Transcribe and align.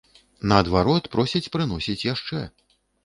Наадварот, 0.51 1.09
просяць 1.15 1.51
прыносіць 1.57 1.99
яшчэ! 2.13 2.39